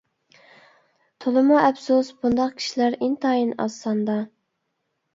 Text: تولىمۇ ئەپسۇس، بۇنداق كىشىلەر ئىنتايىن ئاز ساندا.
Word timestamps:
تولىمۇ 1.25 1.59
ئەپسۇس، 1.65 2.11
بۇنداق 2.23 2.57
كىشىلەر 2.59 3.01
ئىنتايىن 3.03 3.57
ئاز 3.63 3.81
ساندا. 3.81 4.21